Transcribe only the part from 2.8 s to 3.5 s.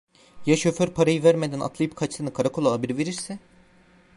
verirse?